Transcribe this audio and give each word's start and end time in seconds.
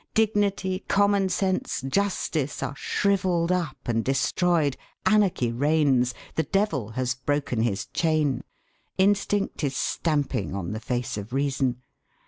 Dignity, 0.15 0.83
common 0.87 1.29
sense, 1.29 1.83
justice 1.87 2.63
are 2.63 2.75
shrivelled 2.75 3.51
up 3.51 3.77
and 3.85 4.03
destroyed. 4.03 4.75
Anarchy 5.05 5.51
reigns. 5.51 6.15
The 6.33 6.41
devil 6.41 6.89
has 6.93 7.13
broken 7.13 7.61
his 7.61 7.85
chain. 7.85 8.43
Instinct 8.97 9.63
is 9.63 9.75
stamping 9.77 10.55
on 10.55 10.71
the 10.71 10.79
face 10.79 11.17
of 11.17 11.33
reason. 11.33 11.83